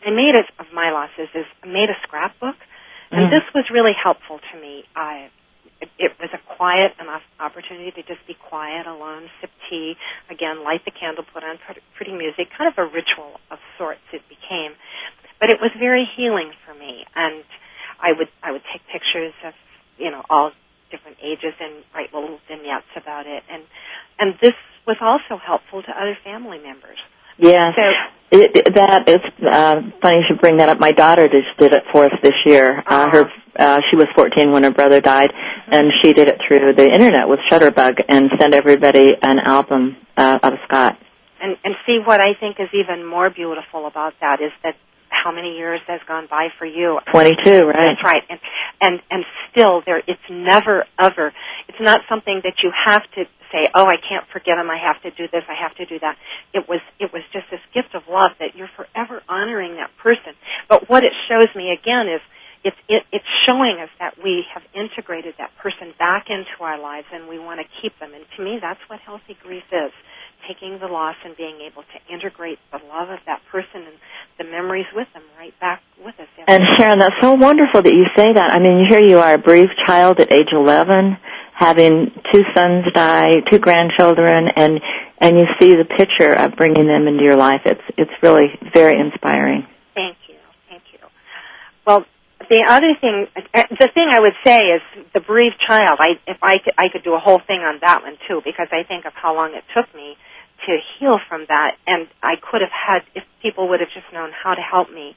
[0.07, 2.57] I made it of my losses is I made a scrapbook,
[3.11, 3.31] and Mm.
[3.31, 4.85] this was really helpful to me.
[4.95, 5.31] I
[5.81, 9.95] it, it was a quiet enough opportunity to just be quiet, alone, sip tea,
[10.29, 14.03] again, light the candle, put on pretty, pretty music, kind of a ritual of sorts
[14.13, 14.75] it became.
[15.39, 17.45] But it was very healing for me, and
[18.03, 19.55] I would I would take pictures of
[19.99, 20.51] you know all
[20.91, 23.63] different ages and write little vignettes about it, and
[24.19, 24.55] and this
[24.87, 26.99] was also helpful to other family members.
[27.39, 27.73] yeah.
[27.77, 27.83] So
[28.31, 30.79] It, it- that it's uh, funny you should bring that up.
[30.81, 32.83] My daughter just did it for us this year.
[32.87, 33.11] Uh, Aw.
[33.13, 33.25] her
[33.59, 35.31] uh, she was 14 when her brother died,
[35.69, 40.39] and she did it through the internet with Shutterbug and sent everybody an album uh,
[40.43, 40.97] of Scott.
[41.41, 44.75] and and see what I think is even more beautiful about that is that
[45.25, 47.97] how many years has gone by for you 22, right?
[47.97, 48.23] That's right.
[48.29, 48.41] And
[48.81, 51.33] and and still there it's never ever
[51.69, 54.71] it's not something that you have to say, "Oh, I can't forget him.
[54.71, 55.45] I have to do this.
[55.49, 56.17] I have to do that."
[56.53, 60.35] It was it was just this gift of love that you're forever honoring that person.
[60.69, 62.21] But what it shows me again is
[62.65, 67.07] it's it, it's showing us that we have integrated that person back into our lives
[67.13, 68.13] and we want to keep them.
[68.15, 69.93] And to me, that's what healthy grief is
[70.49, 73.97] taking the loss and being able to integrate the love of that person and
[74.39, 76.27] the memories with them right back with us.
[76.47, 76.65] And.
[76.77, 78.51] Sharon, that's so wonderful that you say that.
[78.51, 81.19] I mean, here you are, a bereaved child at age 11,
[81.53, 84.81] having two sons die, two grandchildren, and
[85.21, 87.63] and you see the picture of bringing them into your life.
[87.67, 89.67] It's it's really very inspiring.
[89.95, 90.37] Thank you.
[90.69, 90.99] Thank you.
[91.85, 92.07] Well,
[92.49, 94.83] the other thing, uh, the thing I would say is
[95.13, 95.99] the bereaved child.
[96.01, 98.69] I, if I could, I could do a whole thing on that one too, because
[98.71, 100.17] I think of how long it took me
[100.67, 104.31] to heal from that, and I could have had if people would have just known
[104.33, 105.15] how to help me.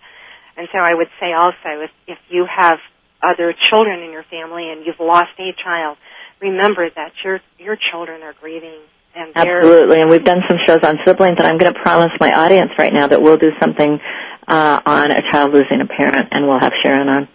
[0.57, 2.79] And so I would say also, if if you have
[3.23, 5.97] other children in your family and you've lost a child,
[6.41, 8.79] remember that your your children are grieving,
[9.15, 12.31] and Absolutely, and we've done some shows on siblings, and I'm going to promise my
[12.31, 13.99] audience right now that we'll do something
[14.47, 17.27] uh, on a child losing a parent, and we'll have Sharon on.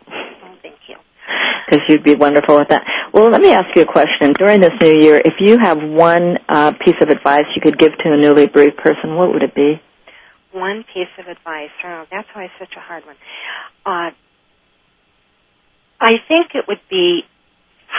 [1.67, 2.85] Because you'd be wonderful with that.
[3.13, 4.33] Well, let me ask you a question.
[4.39, 7.93] During this new year, if you have one uh, piece of advice you could give
[7.99, 9.81] to a newly bereaved person, what would it be?
[10.57, 11.71] one piece of advice.
[11.85, 13.17] Oh, that's why it's such a hard one.
[13.85, 14.11] Uh,
[16.01, 17.21] I think it would be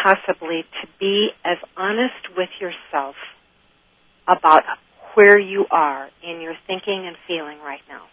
[0.03, 3.15] possibly to be as honest with yourself
[4.27, 4.63] about
[5.13, 8.03] where you are in your thinking and feeling right now.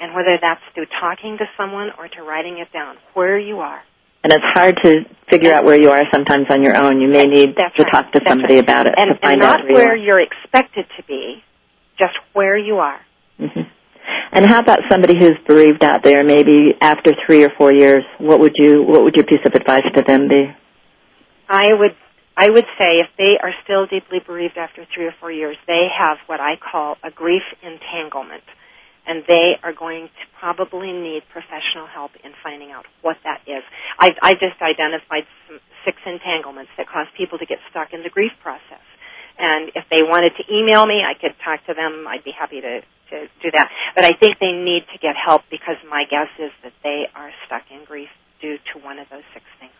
[0.00, 3.82] And whether that's through talking to someone or to writing it down, where you are.
[4.22, 7.00] And it's hard to figure out where you are sometimes on your own.
[7.00, 7.92] You may need That's to right.
[7.92, 8.64] talk to That's somebody right.
[8.64, 11.42] about it And, to find and not out where, where you you're expected to be,
[11.98, 13.00] just where you are.
[13.00, 13.00] are.
[13.38, 13.60] hmm
[14.32, 18.04] And how about somebody who's bereaved out there, maybe after three or four years?
[18.18, 20.54] What would you What would your piece of advice to them be?
[21.48, 21.96] I would
[22.36, 25.88] I would say if they are still deeply bereaved after three or four years, they
[25.98, 28.44] have what I call a grief entanglement.
[29.10, 33.66] And they are going to probably need professional help in finding out what that is.
[33.98, 35.26] I, I just identified
[35.84, 38.86] six entanglements that cause people to get stuck in the grief process.
[39.34, 42.06] And if they wanted to email me, I could talk to them.
[42.06, 42.80] I'd be happy to,
[43.10, 43.66] to do that.
[43.96, 47.30] But I think they need to get help because my guess is that they are
[47.46, 49.72] stuck in grief due to one of those six things.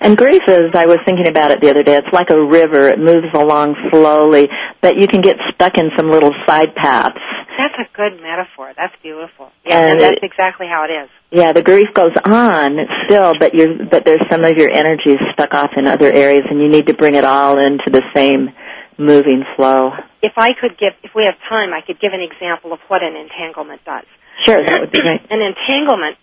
[0.00, 2.88] And grief is, I was thinking about it the other day, it's like a river.
[2.88, 4.48] It moves along slowly,
[4.80, 7.18] but you can get stuck in some little side paths.
[7.66, 8.72] That's a good metaphor.
[8.76, 9.50] That's beautiful.
[9.64, 11.10] Yeah, And and that's it- exactly how it is.
[11.32, 15.18] Yeah, the grief goes on still, but you're, but there's some of your energy is
[15.32, 18.50] stuck off in other areas and you need to bring it all into the same
[18.98, 19.90] moving flow.
[20.22, 23.02] if I could give, if we have time, I could give an example of what
[23.02, 24.04] an entanglement does.
[24.44, 25.20] Sure, that would be great.
[25.30, 26.16] An entanglement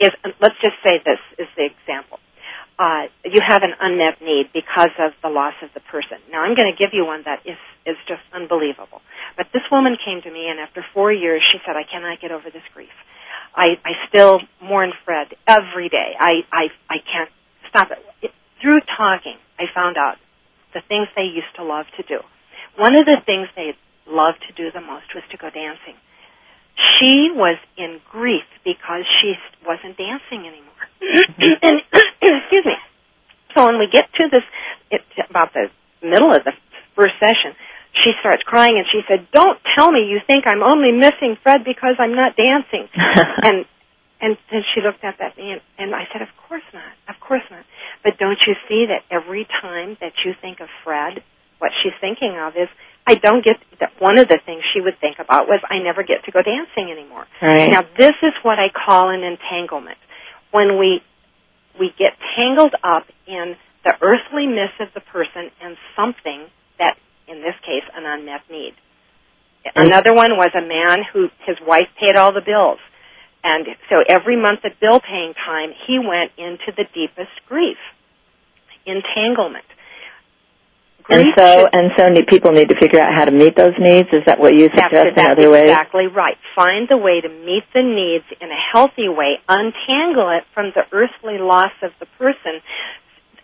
[0.00, 2.18] is, let's just say this is the example.
[2.78, 6.18] Uh, you have an unmet need because of the loss of the person.
[6.30, 9.00] Now, I'm going to give you one that is is just unbelievable.
[9.36, 12.30] But this woman came to me, and after four years, she said, "I cannot get
[12.30, 12.94] over this grief.
[13.54, 16.14] I I still mourn Fred every day.
[16.18, 17.30] I I I can't
[17.68, 20.16] stop it." it through talking, I found out
[20.74, 22.20] the things they used to love to do.
[22.76, 23.74] One of the things they
[24.06, 25.94] loved to do the most was to go dancing.
[26.78, 29.34] She was in grief because she
[29.66, 30.84] wasn't dancing anymore.
[31.02, 31.58] Mm-hmm.
[31.62, 31.76] and
[32.22, 32.76] excuse me.
[33.56, 34.42] So when we get to this,
[34.90, 35.70] it, about the
[36.02, 36.52] middle of the
[36.94, 37.56] first session,
[38.04, 41.64] she starts crying and she said, "Don't tell me you think I'm only missing Fred
[41.64, 43.64] because I'm not dancing." and
[44.20, 47.18] and then she looked up at me and, and I said, "Of course not, of
[47.20, 47.64] course not."
[48.04, 51.22] But don't you see that every time that you think of Fred,
[51.58, 52.68] what she's thinking of is,
[53.08, 56.02] I don't get that one of the things she would think about was I never
[56.02, 57.24] get to go dancing anymore.
[57.40, 57.70] Right.
[57.70, 59.96] Now this is what I call an entanglement.
[60.52, 61.00] When we
[61.80, 67.56] we get tangled up in the earthliness of the person and something that in this
[67.64, 68.74] case an unmet need.
[69.74, 72.78] Another one was a man who his wife paid all the bills.
[73.42, 77.78] And so every month at bill paying time, he went into the deepest grief,
[78.84, 79.64] entanglement.
[81.10, 83.56] And Grief so, should- and so need, people need to figure out how to meet
[83.56, 84.08] those needs.
[84.12, 85.64] Is that what you that's, suggest in that's other ways?
[85.70, 86.36] exactly right.
[86.54, 89.38] Find the way to meet the needs in a healthy way.
[89.48, 92.60] Untangle it from the earthly loss of the person.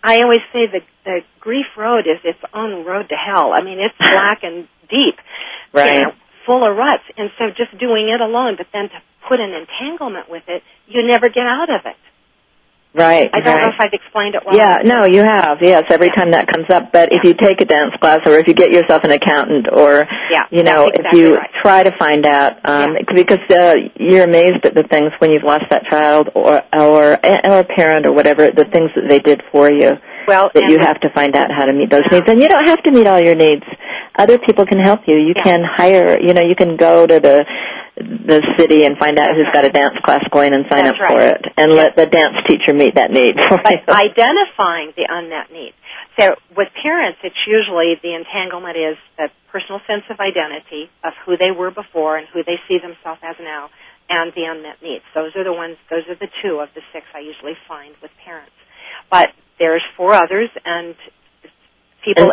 [0.02, 3.52] I always say the the grief road is its own road to hell.
[3.54, 5.16] I mean, it's black and deep,
[5.72, 6.02] you Right.
[6.04, 6.12] know,
[6.46, 7.04] full of ruts.
[7.16, 8.98] And so, just doing it alone, but then to
[9.28, 11.96] put an entanglement with it, you never get out of it.
[12.94, 13.28] Right.
[13.34, 13.62] I don't right.
[13.62, 14.56] know if I've explained it well.
[14.56, 15.58] Yeah, no, you have.
[15.60, 16.22] Yes, every Yeah.
[16.22, 16.92] time that comes up.
[16.92, 20.06] But if you take a dance class, or if you get yourself an accountant, or
[20.30, 21.50] Yeah, you know, that's if you right.
[21.64, 25.64] try to find out, um, because uh, you're amazed at the things when you've lost
[25.70, 29.68] that child, or or or a parent, or whatever, the things that they did for
[29.70, 29.92] you.
[30.28, 32.18] Well, That you have to find out how to meet those Yeah.
[32.20, 33.64] needs, and you don't have to meet all your needs.
[34.16, 35.18] Other people can help you.
[35.18, 35.42] You Yeah.
[35.42, 36.16] can hire.
[36.22, 37.44] You know, you can go to the
[37.96, 41.10] the city and find out who's got a dance class going and sign That's up
[41.14, 41.76] for it, and Yeah.
[41.76, 45.74] let the dance teacher meet that need but identifying the unmet need.
[46.18, 51.36] So with parents, it's usually the entanglement is the personal sense of identity of who
[51.36, 53.70] they were before and who they see themselves as now,
[54.10, 55.04] and the unmet needs.
[55.14, 55.76] Those are the ones.
[55.90, 58.54] Those are the two of the six I usually find with parents.
[59.10, 60.94] But there's four others, and
[62.04, 62.32] people.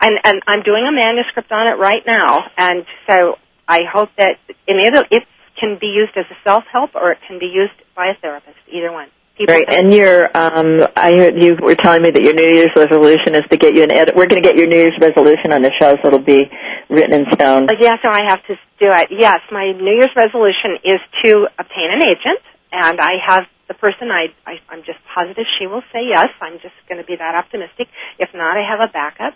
[0.00, 3.36] And, and I'm doing a manuscript on it right now, and so
[3.68, 4.38] I hope that
[4.68, 5.22] and it, it
[5.58, 8.58] can be used as a self-help or it can be used by a therapist.
[8.68, 9.08] Either one.
[9.36, 12.70] People Right, and your um, I heard you were telling me that your New Year's
[12.76, 14.14] resolution is to get you an edit.
[14.14, 16.46] We're going to get your New Year's resolution on the show, so it'll be
[16.88, 17.66] written in stone.
[17.66, 19.08] Uh, Yeah, so I have to do it.
[19.10, 24.10] Yes, my New Year's resolution is to obtain an agent, and I have the person
[24.10, 26.28] I, I I'm just positive she will say yes.
[26.40, 27.88] I'm just going to be that optimistic.
[28.18, 29.34] If not, I have a backup,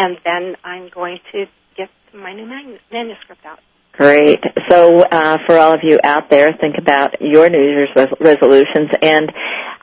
[0.00, 1.44] and then I'm going to
[1.76, 3.60] get my new man- manuscript out.
[3.92, 4.42] Great.
[4.70, 8.88] So, uh, for all of you out there, think about your New Year's res- resolutions.
[9.02, 9.30] And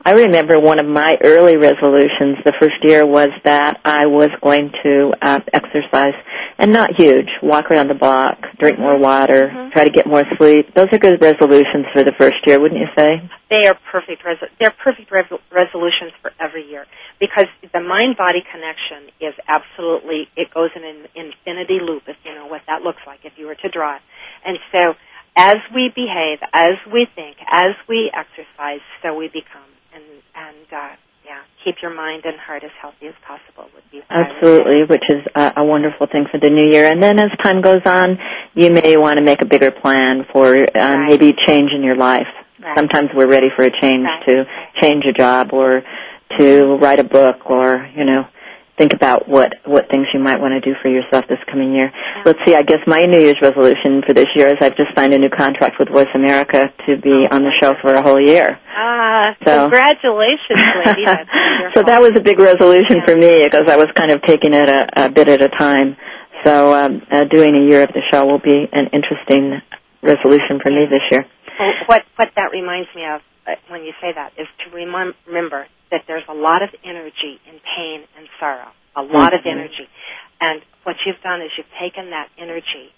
[0.04, 4.70] I remember one of my early resolutions the first year was that I was going
[4.82, 6.14] to uh, exercise,
[6.58, 7.28] and not huge.
[7.42, 9.72] Walk around the block, drink more water, Mhm.
[9.72, 10.72] try to get more sleep.
[10.74, 13.20] Those are good resolutions for the first year, wouldn't you say?
[13.50, 14.24] They are perfect.
[14.24, 16.86] Res- they're perfect re- resolutions for every year
[17.18, 20.28] because the mind-body connection is absolutely.
[20.36, 23.46] It goes in an infinity loop, if you know what that looks like, if you
[23.46, 24.02] were to draw it.
[24.44, 24.94] And so,
[25.36, 29.62] as we behave, as we think, as we exercise, so we become.
[29.98, 30.94] And and uh,
[31.26, 34.28] yeah, keep your mind and heart as healthy as possible would be what I would
[34.28, 34.38] say.
[34.38, 36.86] Absolutely, which is a, a wonderful thing for the new year.
[36.90, 38.16] And then as time goes on,
[38.54, 41.08] you may want to make a bigger plan for um, Right.
[41.08, 42.30] maybe change in your life.
[42.62, 42.78] Right.
[42.78, 44.26] Sometimes we're ready for a change Right.
[44.28, 44.44] to
[44.80, 45.82] change a job or
[46.38, 48.22] to write a book or, you know,
[48.78, 51.90] think about what, what things you might want to do for yourself this coming year.
[52.24, 55.12] Let's see, I guess my New Year's resolution for this year is I've just signed
[55.12, 58.20] a new contract with Voice America to be Oh, on the show for a whole
[58.20, 58.58] year.
[58.76, 61.04] Ah, So- congratulations, lady.
[61.74, 64.68] So that was a big resolution for me because I was kind of taking it
[64.68, 65.96] a, a bit at a time.
[66.44, 69.60] So um, uh, doing a year of the show will be an interesting
[70.02, 71.26] resolution for me this year.
[71.58, 73.20] Well, what what that reminds me of
[73.68, 77.60] when you say that is to remem- remember that there's a lot of energy in
[77.76, 79.52] pain and sorrow, a lot of Mhm.
[79.52, 79.88] energy,
[80.40, 82.92] and what you've done is you've taken that energy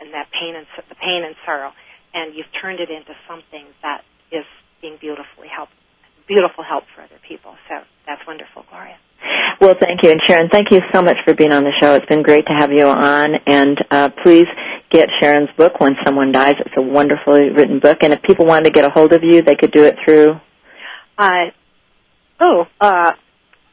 [0.00, 1.72] and that pain and the pain and sorrow,
[2.14, 4.44] and you've turned it into something that is
[4.80, 5.74] being beautifully helped,
[6.26, 7.54] beautiful help for other people.
[7.68, 8.96] So that's wonderful, Gloria.
[9.60, 10.10] Well, thank you.
[10.10, 11.94] And Sharon, thank you so much for being on the show.
[11.94, 13.36] It's been great to have you on.
[13.46, 14.46] And uh, please
[14.90, 16.56] get Sharon's book, When Someone Dies.
[16.58, 17.98] It's a wonderfully written book.
[18.02, 20.40] And if people wanted to get a hold of you, they could do it through.
[21.16, 21.50] Uh,
[22.40, 23.12] oh, uh,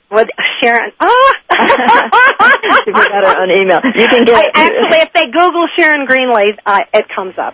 [0.10, 0.28] what
[0.62, 0.92] Sharon?
[2.42, 3.82] Oh, she forgot her own email.
[3.96, 7.54] You can get I, actually if they Google Sharon Greenlee, uh, it comes up.